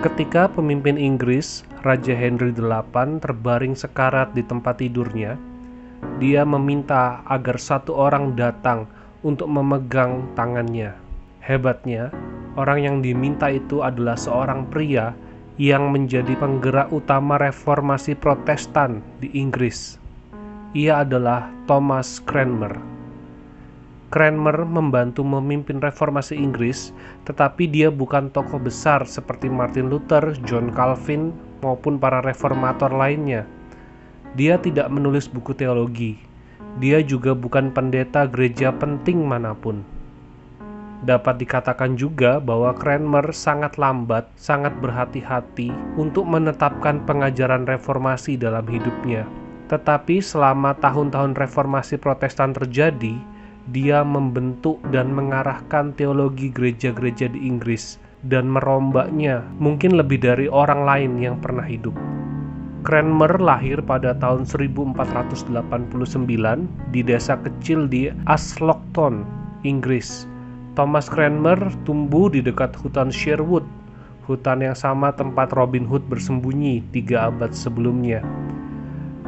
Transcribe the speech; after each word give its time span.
Ketika 0.00 0.48
pemimpin 0.48 0.96
Inggris, 0.96 1.60
Raja 1.84 2.16
Henry 2.16 2.56
VIII 2.56 3.20
terbaring 3.20 3.76
sekarat 3.76 4.32
di 4.32 4.40
tempat 4.40 4.80
tidurnya, 4.80 5.36
dia 6.16 6.40
meminta 6.48 7.20
agar 7.28 7.60
satu 7.60 7.92
orang 7.92 8.32
datang 8.32 8.88
untuk 9.20 9.52
memegang 9.52 10.24
tangannya. 10.32 10.96
Hebatnya, 11.44 12.08
orang 12.56 12.80
yang 12.80 12.96
diminta 13.04 13.52
itu 13.52 13.84
adalah 13.84 14.16
seorang 14.16 14.64
pria 14.72 15.12
yang 15.60 15.92
menjadi 15.92 16.32
penggerak 16.32 16.88
utama 16.88 17.36
reformasi 17.36 18.16
Protestan 18.16 19.04
di 19.20 19.28
Inggris. 19.36 20.00
Ia 20.72 21.04
adalah 21.04 21.52
Thomas 21.68 22.24
Cranmer. 22.24 22.89
Cranmer 24.10 24.66
membantu 24.66 25.22
memimpin 25.22 25.78
reformasi 25.78 26.34
Inggris, 26.34 26.90
tetapi 27.30 27.70
dia 27.70 27.94
bukan 27.94 28.26
tokoh 28.34 28.58
besar 28.58 29.06
seperti 29.06 29.46
Martin 29.46 29.86
Luther, 29.86 30.34
John 30.42 30.74
Calvin, 30.74 31.30
maupun 31.62 31.94
para 32.02 32.18
reformator 32.18 32.90
lainnya. 32.90 33.46
Dia 34.34 34.58
tidak 34.58 34.90
menulis 34.90 35.30
buku 35.30 35.54
teologi. 35.54 36.18
Dia 36.82 37.06
juga 37.06 37.38
bukan 37.38 37.70
pendeta 37.70 38.26
gereja 38.26 38.74
penting 38.74 39.22
mana 39.22 39.54
pun. 39.54 39.86
Dapat 41.06 41.40
dikatakan 41.46 41.96
juga 41.96 42.42
bahwa 42.42 42.74
Cranmer 42.76 43.30
sangat 43.30 43.78
lambat, 43.80 44.26
sangat 44.36 44.74
berhati-hati 44.84 45.72
untuk 45.96 46.26
menetapkan 46.26 47.00
pengajaran 47.06 47.64
reformasi 47.64 48.36
dalam 48.36 48.66
hidupnya. 48.66 49.24
Tetapi 49.72 50.18
selama 50.18 50.74
tahun-tahun 50.76 51.38
reformasi 51.38 51.96
Protestan 51.96 52.52
terjadi, 52.52 53.16
dia 53.68 54.00
membentuk 54.00 54.80
dan 54.88 55.12
mengarahkan 55.12 55.92
teologi 56.00 56.48
gereja-gereja 56.48 57.28
di 57.28 57.44
Inggris 57.44 58.00
dan 58.24 58.48
merombaknya 58.48 59.44
mungkin 59.60 59.96
lebih 59.96 60.20
dari 60.20 60.48
orang 60.48 60.84
lain 60.84 61.12
yang 61.20 61.36
pernah 61.40 61.64
hidup. 61.64 61.92
Cranmer 62.80 63.36
lahir 63.36 63.84
pada 63.84 64.16
tahun 64.16 64.48
1489 64.48 65.52
di 66.96 67.00
desa 67.04 67.36
kecil 67.36 67.84
di 67.84 68.08
Aslockton, 68.24 69.28
Inggris. 69.68 70.24
Thomas 70.72 71.12
Cranmer 71.12 71.60
tumbuh 71.84 72.32
di 72.32 72.40
dekat 72.40 72.72
hutan 72.80 73.12
Sherwood, 73.12 73.68
hutan 74.24 74.64
yang 74.64 74.72
sama 74.72 75.12
tempat 75.12 75.52
Robin 75.52 75.84
Hood 75.84 76.08
bersembunyi 76.08 76.80
tiga 76.88 77.28
abad 77.28 77.52
sebelumnya. 77.52 78.24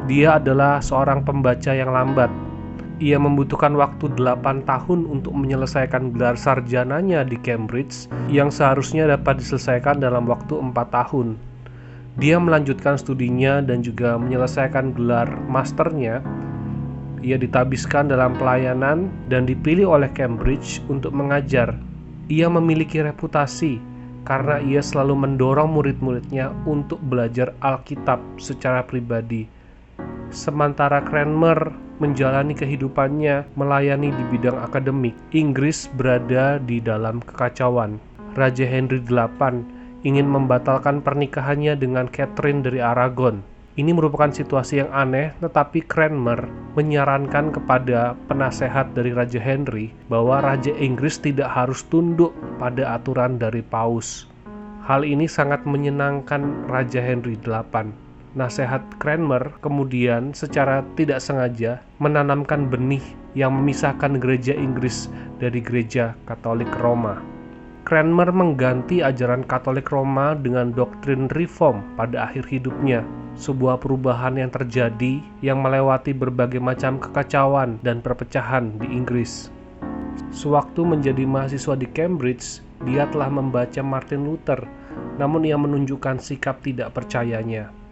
Dia 0.09 0.41
adalah 0.41 0.81
seorang 0.81 1.21
pembaca 1.21 1.71
yang 1.71 1.93
lambat, 1.93 2.33
ia 3.01 3.17
membutuhkan 3.17 3.73
waktu 3.73 4.13
8 4.13 4.69
tahun 4.69 5.09
untuk 5.09 5.33
menyelesaikan 5.33 6.13
gelar 6.13 6.37
sarjananya 6.37 7.25
di 7.25 7.39
Cambridge 7.41 8.05
yang 8.29 8.53
seharusnya 8.53 9.09
dapat 9.09 9.41
diselesaikan 9.41 9.97
dalam 9.97 10.29
waktu 10.29 10.53
4 10.53 10.73
tahun. 10.93 11.39
Dia 12.21 12.37
melanjutkan 12.37 12.93
studinya 13.01 13.57
dan 13.65 13.81
juga 13.81 14.21
menyelesaikan 14.21 14.93
gelar 14.93 15.25
masternya. 15.49 16.21
Ia 17.25 17.41
ditabiskan 17.41 18.13
dalam 18.13 18.37
pelayanan 18.37 19.09
dan 19.31 19.49
dipilih 19.49 19.89
oleh 19.89 20.11
Cambridge 20.13 20.83
untuk 20.91 21.09
mengajar. 21.15 21.73
Ia 22.29 22.45
memiliki 22.51 23.01
reputasi 23.01 23.81
karena 24.23 24.61
ia 24.61 24.79
selalu 24.79 25.17
mendorong 25.25 25.73
murid-muridnya 25.73 26.53
untuk 26.69 27.01
belajar 27.01 27.51
Alkitab 27.65 28.21
secara 28.37 28.85
pribadi. 28.85 29.62
Sementara 30.33 30.97
Cranmer 31.05 31.69
menjalani 32.01 32.57
kehidupannya 32.57 33.53
melayani 33.53 34.09
di 34.09 34.23
bidang 34.33 34.57
akademik, 34.65 35.13
Inggris 35.29 35.85
berada 35.93 36.57
di 36.57 36.81
dalam 36.81 37.21
kekacauan. 37.21 38.01
Raja 38.33 38.65
Henry 38.65 38.97
VIII 38.97 39.61
ingin 40.01 40.25
membatalkan 40.25 41.05
pernikahannya 41.05 41.77
dengan 41.77 42.09
Catherine 42.09 42.65
dari 42.65 42.81
Aragon. 42.81 43.45
Ini 43.77 43.93
merupakan 43.93 44.33
situasi 44.33 44.81
yang 44.81 44.89
aneh, 44.89 45.37
tetapi 45.37 45.85
Cranmer 45.85 46.49
menyarankan 46.73 47.53
kepada 47.53 48.17
penasehat 48.25 48.97
dari 48.97 49.13
Raja 49.13 49.37
Henry 49.37 49.93
bahwa 50.09 50.41
Raja 50.41 50.73
Inggris 50.73 51.21
tidak 51.21 51.53
harus 51.53 51.85
tunduk 51.93 52.33
pada 52.57 52.97
aturan 52.97 53.37
dari 53.37 53.61
Paus. 53.61 54.25
Hal 54.81 55.05
ini 55.05 55.29
sangat 55.29 55.61
menyenangkan 55.69 56.65
Raja 56.65 57.05
Henry 57.05 57.37
VIII 57.37 58.02
Nasihat 58.33 58.81
Cranmer 58.97 59.53
kemudian 59.61 60.33
secara 60.33 60.81
tidak 60.97 61.21
sengaja 61.21 61.85
menanamkan 62.01 62.65
benih 62.65 63.05
yang 63.37 63.53
memisahkan 63.53 64.17
gereja 64.17 64.57
Inggris 64.57 65.05
dari 65.37 65.61
gereja 65.61 66.17
Katolik 66.25 66.73
Roma. 66.81 67.21
Cranmer 67.85 68.33
mengganti 68.33 69.05
ajaran 69.05 69.45
Katolik 69.45 69.85
Roma 69.93 70.33
dengan 70.33 70.73
doktrin 70.73 71.29
reform 71.37 71.85
pada 71.93 72.25
akhir 72.25 72.49
hidupnya, 72.49 73.05
sebuah 73.37 73.77
perubahan 73.77 74.41
yang 74.41 74.49
terjadi 74.49 75.21
yang 75.45 75.61
melewati 75.61 76.09
berbagai 76.09 76.57
macam 76.57 76.97
kekacauan 76.97 77.77
dan 77.85 78.01
perpecahan 78.01 78.81
di 78.81 78.89
Inggris. 78.89 79.53
Sewaktu 80.33 80.81
menjadi 80.81 81.21
mahasiswa 81.21 81.77
di 81.77 81.85
Cambridge, 81.85 82.65
dia 82.81 83.05
telah 83.13 83.29
membaca 83.29 83.85
Martin 83.85 84.25
Luther, 84.25 84.65
namun 85.21 85.45
ia 85.45 85.53
menunjukkan 85.53 86.17
sikap 86.17 86.65
tidak 86.65 86.97
percayanya 86.97 87.82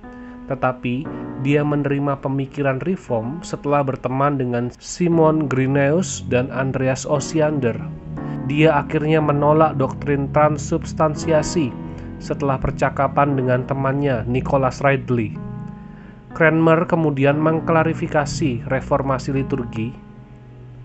tetapi 0.52 1.08
dia 1.42 1.64
menerima 1.64 2.20
pemikiran 2.20 2.84
reform 2.84 3.40
setelah 3.42 3.82
berteman 3.82 4.38
dengan 4.38 4.70
Simon 4.78 5.48
Grineus 5.48 6.22
dan 6.28 6.52
Andreas 6.52 7.08
Osiander. 7.08 7.80
Dia 8.46 8.84
akhirnya 8.84 9.24
menolak 9.24 9.80
doktrin 9.80 10.28
transubstansiasi 10.36 11.72
setelah 12.22 12.60
percakapan 12.62 13.34
dengan 13.34 13.66
temannya 13.66 14.28
Nicholas 14.30 14.84
Ridley. 14.84 15.34
Cranmer 16.38 16.86
kemudian 16.86 17.42
mengklarifikasi 17.42 18.70
reformasi 18.70 19.36
liturgi 19.36 19.92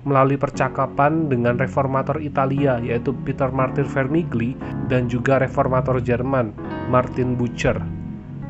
melalui 0.06 0.38
percakapan 0.38 1.26
dengan 1.26 1.58
reformator 1.58 2.22
Italia 2.22 2.78
yaitu 2.78 3.10
Peter 3.26 3.50
Martin 3.50 3.84
Vermigli 3.84 4.54
dan 4.86 5.10
juga 5.10 5.42
reformator 5.42 5.98
Jerman 5.98 6.54
Martin 6.86 7.34
Bucer 7.34 7.95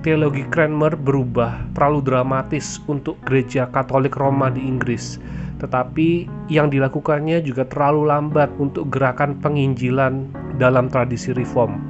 teologi 0.00 0.44
Cranmer 0.52 0.92
berubah 0.96 1.68
terlalu 1.72 2.00
dramatis 2.04 2.80
untuk 2.90 3.16
gereja 3.24 3.68
Katolik 3.70 4.16
Roma 4.16 4.52
di 4.52 4.60
Inggris, 4.64 5.20
tetapi 5.62 6.28
yang 6.52 6.68
dilakukannya 6.68 7.40
juga 7.40 7.64
terlalu 7.68 8.08
lambat 8.12 8.52
untuk 8.60 8.92
gerakan 8.92 9.36
penginjilan 9.40 10.28
dalam 10.60 10.92
tradisi 10.92 11.32
reform. 11.32 11.80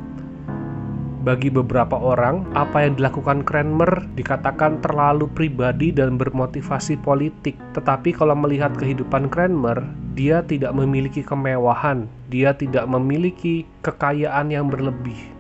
Bagi 1.27 1.51
beberapa 1.51 1.99
orang, 1.99 2.47
apa 2.55 2.87
yang 2.87 2.95
dilakukan 2.95 3.43
Cranmer 3.43 4.07
dikatakan 4.15 4.79
terlalu 4.79 5.27
pribadi 5.35 5.91
dan 5.91 6.15
bermotivasi 6.15 7.03
politik. 7.03 7.59
Tetapi 7.75 8.15
kalau 8.15 8.39
melihat 8.39 8.71
kehidupan 8.79 9.27
Cranmer, 9.27 9.83
dia 10.15 10.47
tidak 10.47 10.71
memiliki 10.79 11.27
kemewahan, 11.27 12.07
dia 12.31 12.55
tidak 12.55 12.87
memiliki 12.87 13.67
kekayaan 13.83 14.55
yang 14.55 14.71
berlebih 14.71 15.36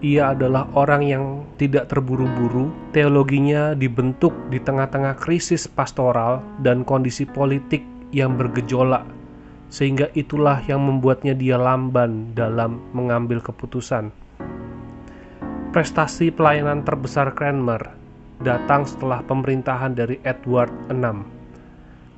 ia 0.00 0.32
adalah 0.32 0.64
orang 0.72 1.04
yang 1.04 1.24
tidak 1.60 1.92
terburu-buru, 1.92 2.72
teologinya 2.96 3.76
dibentuk 3.76 4.32
di 4.48 4.56
tengah-tengah 4.56 5.12
krisis 5.20 5.68
pastoral 5.68 6.40
dan 6.64 6.88
kondisi 6.88 7.28
politik 7.28 7.84
yang 8.08 8.40
bergejolak, 8.40 9.04
sehingga 9.68 10.08
itulah 10.16 10.56
yang 10.64 10.80
membuatnya 10.80 11.36
dia 11.36 11.60
lamban 11.60 12.32
dalam 12.32 12.80
mengambil 12.96 13.44
keputusan. 13.44 14.08
Prestasi 15.70 16.32
pelayanan 16.32 16.80
terbesar 16.82 17.36
Cranmer 17.36 17.92
datang 18.40 18.88
setelah 18.88 19.20
pemerintahan 19.28 19.92
dari 19.92 20.16
Edward 20.24 20.72
VI. 20.88 21.28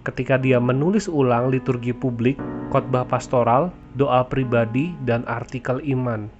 Ketika 0.06 0.38
dia 0.38 0.62
menulis 0.62 1.10
ulang 1.10 1.50
liturgi 1.50 1.90
publik, 1.90 2.38
khotbah 2.70 3.06
pastoral, 3.06 3.74
doa 3.98 4.22
pribadi, 4.26 4.94
dan 5.02 5.26
artikel 5.26 5.82
iman 5.82 6.30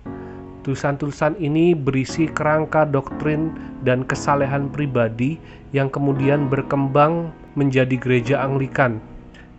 Tulisan-tulisan 0.62 1.34
ini 1.42 1.74
berisi 1.74 2.30
kerangka 2.30 2.86
doktrin 2.86 3.50
dan 3.82 4.06
kesalehan 4.06 4.70
pribadi 4.70 5.34
yang 5.74 5.90
kemudian 5.90 6.46
berkembang 6.46 7.34
menjadi 7.58 7.98
gereja 7.98 8.46
Anglikan. 8.46 9.02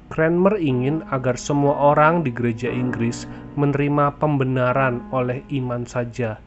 Cranmer 0.08 0.56
ingin 0.56 1.04
agar 1.12 1.36
semua 1.36 1.76
orang 1.76 2.24
di 2.24 2.32
gereja 2.32 2.72
Inggris 2.72 3.28
menerima 3.60 4.16
pembenaran 4.16 5.04
oleh 5.12 5.44
iman 5.52 5.84
saja. 5.84 6.40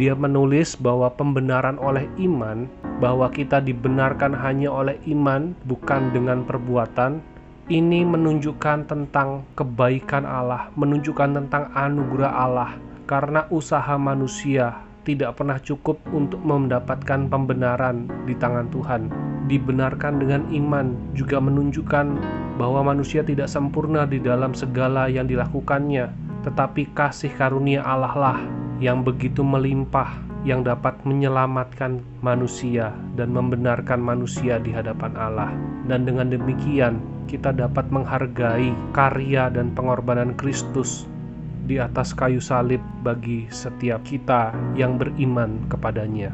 Dia 0.00 0.16
menulis 0.16 0.74
bahwa 0.80 1.12
pembenaran 1.12 1.76
oleh 1.76 2.08
iman, 2.18 2.64
bahwa 3.04 3.28
kita 3.28 3.60
dibenarkan 3.60 4.32
hanya 4.34 4.72
oleh 4.72 4.96
iman, 5.06 5.52
bukan 5.68 6.10
dengan 6.16 6.48
perbuatan, 6.48 7.20
ini 7.68 8.02
menunjukkan 8.02 8.88
tentang 8.88 9.44
kebaikan 9.54 10.24
Allah, 10.24 10.72
menunjukkan 10.74 11.36
tentang 11.36 11.70
anugerah 11.76 12.32
Allah, 12.32 12.70
karena 13.08 13.48
usaha 13.48 13.96
manusia 13.96 14.84
tidak 15.08 15.40
pernah 15.40 15.56
cukup 15.56 15.96
untuk 16.12 16.44
mendapatkan 16.44 17.32
pembenaran 17.32 18.04
di 18.28 18.36
tangan 18.36 18.68
Tuhan. 18.68 19.08
Dibenarkan 19.48 20.20
dengan 20.20 20.44
iman 20.52 20.92
juga 21.16 21.40
menunjukkan 21.40 22.06
bahwa 22.60 22.92
manusia 22.92 23.24
tidak 23.24 23.48
sempurna 23.48 24.04
di 24.04 24.20
dalam 24.20 24.52
segala 24.52 25.08
yang 25.08 25.24
dilakukannya, 25.24 26.12
tetapi 26.44 26.92
kasih 26.92 27.32
karunia 27.32 27.80
Allah 27.80 28.12
lah 28.12 28.38
yang 28.84 29.00
begitu 29.00 29.40
melimpah 29.40 30.20
yang 30.44 30.60
dapat 30.60 30.94
menyelamatkan 31.08 32.04
manusia 32.20 32.92
dan 33.16 33.32
membenarkan 33.32 34.04
manusia 34.04 34.60
di 34.60 34.68
hadapan 34.68 35.16
Allah. 35.16 35.50
Dan 35.88 36.04
dengan 36.04 36.28
demikian, 36.28 37.00
kita 37.24 37.56
dapat 37.56 37.88
menghargai 37.88 38.76
karya 38.92 39.48
dan 39.48 39.72
pengorbanan 39.72 40.36
Kristus 40.36 41.08
di 41.68 41.76
atas 41.76 42.16
kayu 42.16 42.40
salib 42.40 42.80
bagi 43.04 43.44
setiap 43.52 44.00
kita 44.08 44.56
yang 44.72 44.96
beriman 44.96 45.68
kepadanya. 45.68 46.32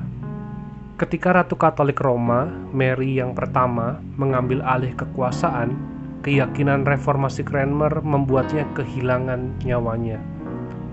Ketika 0.94 1.34
Ratu 1.34 1.58
Katolik 1.58 1.98
Roma, 1.98 2.46
Mary 2.70 3.18
yang 3.18 3.34
pertama, 3.34 3.98
mengambil 4.14 4.62
alih 4.62 4.94
kekuasaan, 4.94 5.74
keyakinan 6.22 6.86
reformasi 6.86 7.42
Cranmer 7.42 7.90
membuatnya 7.98 8.62
kehilangan 8.78 9.58
nyawanya. 9.66 10.22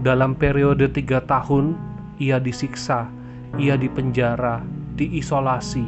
Dalam 0.01 0.33
periode 0.33 0.89
tiga 0.89 1.21
tahun, 1.29 1.77
ia 2.17 2.41
disiksa, 2.41 3.05
ia 3.61 3.77
dipenjara, 3.77 4.65
diisolasi, 4.97 5.85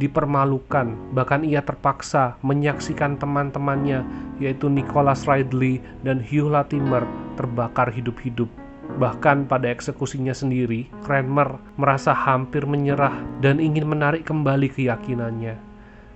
dipermalukan, 0.00 0.96
bahkan 1.12 1.44
ia 1.44 1.60
terpaksa 1.60 2.40
menyaksikan 2.40 3.20
teman-temannya 3.20 4.02
yaitu 4.40 4.72
Nicholas 4.72 5.28
Ridley 5.28 5.84
dan 6.00 6.24
Hugh 6.24 6.48
Latimer 6.48 7.04
terbakar 7.36 7.92
hidup-hidup. 7.92 8.48
Bahkan 8.96 9.46
pada 9.46 9.70
eksekusinya 9.70 10.34
sendiri, 10.34 10.88
Cranmer 11.04 11.60
merasa 11.76 12.10
hampir 12.16 12.64
menyerah 12.64 13.14
dan 13.38 13.60
ingin 13.62 13.86
menarik 13.86 14.26
kembali 14.26 14.72
keyakinannya. 14.72 15.60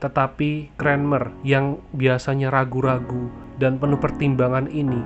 Tetapi 0.03 0.75
Cranmer 0.75 1.31
yang 1.47 1.79
biasanya 1.95 2.51
ragu-ragu 2.51 3.31
dan 3.63 3.79
penuh 3.79 4.01
pertimbangan 4.01 4.67
ini 4.73 4.99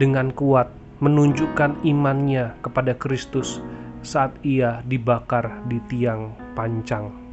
dengan 0.00 0.34
kuat 0.34 0.72
menunjukkan 0.98 1.86
imannya 1.86 2.58
kepada 2.64 2.96
Kristus 2.98 3.62
saat 4.04 4.34
ia 4.44 4.82
dibakar 4.84 5.64
di 5.70 5.78
tiang 5.86 6.34
pancang. 6.58 7.23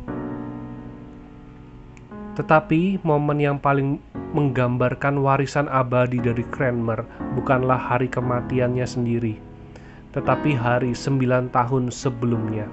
Tetapi 2.41 3.05
momen 3.05 3.37
yang 3.37 3.61
paling 3.61 4.01
menggambarkan 4.33 5.21
warisan 5.21 5.69
abadi 5.69 6.17
dari 6.17 6.41
Cranmer 6.49 7.05
bukanlah 7.37 7.77
hari 7.77 8.09
kematiannya 8.09 8.81
sendiri, 8.81 9.37
tetapi 10.17 10.57
hari 10.57 10.97
sembilan 10.97 11.53
tahun 11.53 11.93
sebelumnya, 11.93 12.65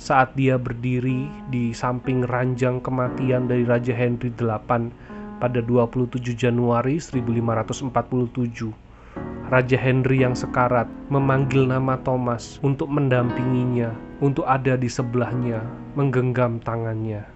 saat 0.00 0.32
dia 0.32 0.56
berdiri 0.56 1.28
di 1.52 1.76
samping 1.76 2.24
ranjang 2.24 2.80
kematian 2.80 3.52
dari 3.52 3.68
Raja 3.68 3.92
Henry 3.92 4.32
VIII 4.32 4.88
pada 5.36 5.60
27 5.60 6.32
Januari 6.32 6.96
1547 6.96 7.92
Raja 9.52 9.76
Henry 9.76 10.24
yang 10.24 10.32
sekarat 10.32 10.88
memanggil 11.12 11.68
nama 11.68 12.00
Thomas 12.00 12.56
untuk 12.64 12.88
mendampinginya, 12.88 13.92
untuk 14.24 14.48
ada 14.48 14.80
di 14.80 14.88
sebelahnya, 14.88 15.60
menggenggam 15.92 16.56
tangannya. 16.64 17.31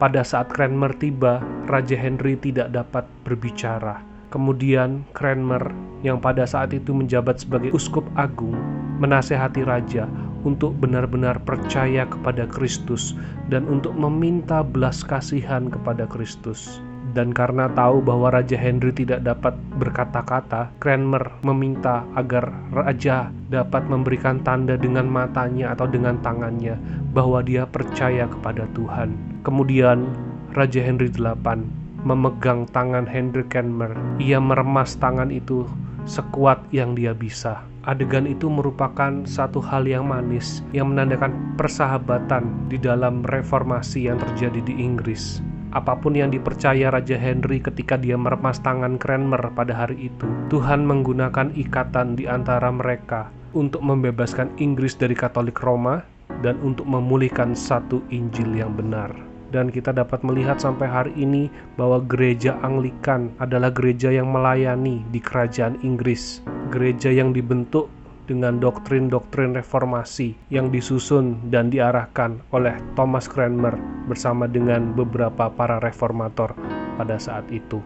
Pada 0.00 0.24
saat 0.24 0.48
Cranmer 0.48 0.96
tiba, 0.96 1.44
Raja 1.68 1.92
Henry 1.92 2.32
tidak 2.40 2.72
dapat 2.72 3.04
berbicara. 3.28 4.00
Kemudian 4.32 5.04
Cranmer 5.12 5.60
yang 6.00 6.24
pada 6.24 6.48
saat 6.48 6.72
itu 6.72 6.96
menjabat 6.96 7.44
sebagai 7.44 7.68
uskup 7.76 8.08
agung 8.16 8.56
menasehati 8.96 9.64
raja 9.64 10.08
untuk 10.44 10.76
benar-benar 10.76 11.40
percaya 11.44 12.08
kepada 12.08 12.48
Kristus 12.48 13.12
dan 13.52 13.68
untuk 13.68 13.92
meminta 13.92 14.64
belas 14.64 15.04
kasihan 15.04 15.68
kepada 15.68 16.08
Kristus 16.08 16.80
dan 17.10 17.34
karena 17.34 17.66
tahu 17.74 17.98
bahwa 18.02 18.30
Raja 18.30 18.54
Henry 18.54 18.94
tidak 18.94 19.26
dapat 19.26 19.58
berkata-kata, 19.82 20.70
Cranmer 20.78 21.42
meminta 21.42 22.06
agar 22.14 22.54
raja 22.70 23.34
dapat 23.50 23.82
memberikan 23.90 24.38
tanda 24.46 24.78
dengan 24.78 25.10
matanya 25.10 25.74
atau 25.74 25.90
dengan 25.90 26.22
tangannya 26.22 26.78
bahwa 27.10 27.42
dia 27.42 27.66
percaya 27.66 28.30
kepada 28.30 28.70
Tuhan. 28.78 29.29
Kemudian 29.46 30.04
Raja 30.52 30.82
Henry 30.82 31.08
VIII 31.08 31.64
memegang 32.04 32.64
tangan 32.72 33.04
Henry 33.04 33.44
Cranmer. 33.48 33.92
Ia 34.20 34.40
meremas 34.40 34.96
tangan 34.96 35.28
itu 35.28 35.68
sekuat 36.08 36.64
yang 36.72 36.96
dia 36.96 37.12
bisa. 37.12 37.60
Adegan 37.88 38.28
itu 38.28 38.52
merupakan 38.52 39.24
satu 39.24 39.60
hal 39.64 39.88
yang 39.88 40.08
manis 40.08 40.60
yang 40.76 40.92
menandakan 40.92 41.56
persahabatan 41.56 42.68
di 42.68 42.76
dalam 42.76 43.24
reformasi 43.24 44.08
yang 44.08 44.20
terjadi 44.20 44.60
di 44.60 44.84
Inggris 44.84 45.40
apa 45.70 45.94
pun 45.94 46.18
yang 46.18 46.34
dipercaya 46.34 46.90
Raja 46.90 47.14
Henry 47.14 47.62
ketika 47.62 47.94
dia 47.94 48.18
meremas 48.18 48.58
tangan 48.58 48.98
Cranmer 48.98 49.54
pada 49.54 49.70
hari 49.70 50.10
itu, 50.10 50.26
Tuhan 50.50 50.82
menggunakan 50.82 51.54
ikatan 51.54 52.18
di 52.18 52.26
antara 52.26 52.74
mereka 52.74 53.30
untuk 53.54 53.78
membebaskan 53.78 54.50
Inggris 54.58 54.98
dari 54.98 55.14
Katolik 55.14 55.62
Roma 55.62 56.02
dan 56.42 56.58
untuk 56.62 56.90
memulihkan 56.90 57.54
satu 57.54 58.02
Injil 58.10 58.50
yang 58.58 58.74
benar. 58.74 59.29
Dan 59.50 59.70
kita 59.74 59.90
dapat 59.90 60.22
melihat 60.22 60.62
sampai 60.62 60.86
hari 60.86 61.12
ini 61.18 61.50
bahwa 61.74 61.98
gereja 62.06 62.54
Anglikan 62.62 63.34
adalah 63.42 63.74
gereja 63.74 64.14
yang 64.14 64.30
melayani 64.30 65.02
di 65.10 65.18
kerajaan 65.18 65.78
Inggris. 65.82 66.38
Gereja 66.70 67.10
yang 67.10 67.34
dibentuk 67.34 67.90
dengan 68.30 68.62
doktrin-doktrin 68.62 69.58
reformasi 69.58 70.38
yang 70.54 70.70
disusun 70.70 71.50
dan 71.50 71.66
diarahkan 71.66 72.38
oleh 72.54 72.78
Thomas 72.94 73.26
Cranmer 73.26 73.74
bersama 74.06 74.46
dengan 74.46 74.94
beberapa 74.94 75.50
para 75.50 75.82
reformator 75.82 76.54
pada 76.94 77.18
saat 77.18 77.42
itu. 77.50 77.82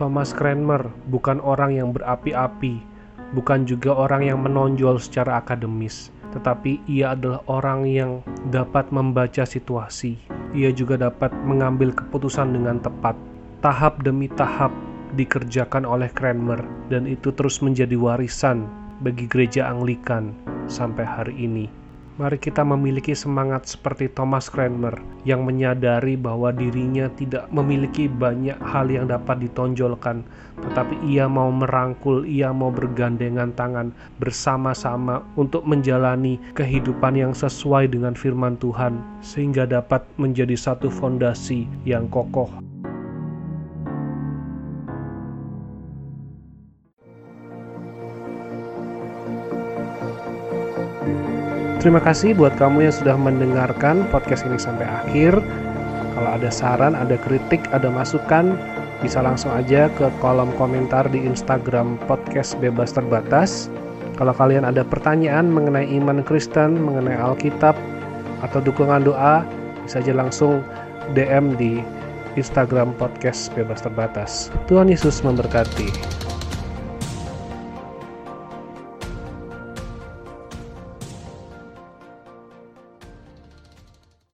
Thomas 0.00 0.32
Cranmer 0.32 0.88
bukan 1.12 1.44
orang 1.44 1.76
yang 1.76 1.92
berapi-api, 1.92 2.80
bukan 3.36 3.68
juga 3.68 3.92
orang 3.92 4.24
yang 4.24 4.40
menonjol 4.40 4.96
secara 4.96 5.44
akademis, 5.44 6.08
tetapi 6.32 6.80
ia 6.88 7.12
adalah 7.12 7.44
orang 7.44 7.84
yang 7.84 8.24
dapat 8.48 8.88
membaca 8.88 9.44
situasi. 9.44 10.35
Ia 10.54 10.70
juga 10.70 11.00
dapat 11.00 11.34
mengambil 11.42 11.90
keputusan 11.90 12.54
dengan 12.54 12.78
tepat, 12.78 13.18
tahap 13.64 14.02
demi 14.04 14.30
tahap 14.30 14.70
dikerjakan 15.16 15.88
oleh 15.88 16.12
Cranmer 16.12 16.60
dan 16.92 17.08
itu 17.08 17.32
terus 17.32 17.58
menjadi 17.64 17.96
warisan 17.96 18.68
bagi 19.00 19.26
gereja 19.26 19.66
Anglikan 19.66 20.36
sampai 20.68 21.02
hari 21.06 21.34
ini. 21.38 21.85
Mari 22.16 22.40
kita 22.40 22.64
memiliki 22.64 23.12
semangat 23.12 23.68
seperti 23.68 24.08
Thomas 24.08 24.48
Cranmer 24.48 24.96
yang 25.28 25.44
menyadari 25.44 26.16
bahwa 26.16 26.48
dirinya 26.48 27.12
tidak 27.12 27.44
memiliki 27.52 28.08
banyak 28.08 28.56
hal 28.64 28.88
yang 28.88 29.12
dapat 29.12 29.44
ditonjolkan, 29.44 30.24
tetapi 30.64 30.96
ia 31.04 31.28
mau 31.28 31.52
merangkul, 31.52 32.24
ia 32.24 32.56
mau 32.56 32.72
bergandengan 32.72 33.52
tangan 33.52 33.92
bersama-sama 34.16 35.28
untuk 35.36 35.68
menjalani 35.68 36.40
kehidupan 36.56 37.20
yang 37.20 37.36
sesuai 37.36 37.92
dengan 37.92 38.16
firman 38.16 38.56
Tuhan, 38.64 38.96
sehingga 39.20 39.68
dapat 39.68 40.00
menjadi 40.16 40.56
satu 40.56 40.88
fondasi 40.88 41.68
yang 41.84 42.08
kokoh. 42.08 42.48
Terima 51.86 52.02
kasih 52.02 52.34
buat 52.34 52.50
kamu 52.58 52.90
yang 52.90 52.96
sudah 52.98 53.14
mendengarkan 53.14 54.10
podcast 54.10 54.42
ini 54.42 54.58
sampai 54.58 54.90
akhir. 54.90 55.38
Kalau 56.18 56.30
ada 56.34 56.50
saran, 56.50 56.98
ada 56.98 57.14
kritik, 57.14 57.62
ada 57.70 57.86
masukan, 57.86 58.58
bisa 59.06 59.22
langsung 59.22 59.54
aja 59.54 59.86
ke 59.94 60.10
kolom 60.18 60.50
komentar 60.58 61.06
di 61.06 61.22
Instagram 61.22 61.94
podcast 62.10 62.58
bebas 62.58 62.90
terbatas. 62.90 63.70
Kalau 64.18 64.34
kalian 64.34 64.66
ada 64.66 64.82
pertanyaan 64.82 65.46
mengenai 65.46 65.86
iman 66.02 66.26
Kristen, 66.26 66.74
mengenai 66.74 67.22
Alkitab, 67.22 67.78
atau 68.42 68.58
dukungan 68.58 69.06
doa, 69.06 69.46
bisa 69.86 70.02
aja 70.02 70.10
langsung 70.10 70.66
DM 71.14 71.54
di 71.54 71.86
Instagram 72.34 72.98
podcast 72.98 73.54
bebas 73.54 73.86
terbatas. 73.86 74.50
Tuhan 74.66 74.90
Yesus 74.90 75.22
memberkati. 75.22 76.25